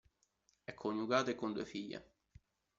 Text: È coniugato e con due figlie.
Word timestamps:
È 0.63 0.73
coniugato 0.73 1.29
e 1.29 1.35
con 1.35 1.53
due 1.53 1.63
figlie. 1.63 2.13